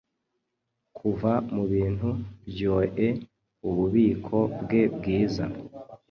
Kuva 0.97 1.31
Mubintu 1.55 2.09
byoe 2.51 3.07
ububiko 3.67 4.37
bwe 4.61 4.81
bwiza 4.95 5.45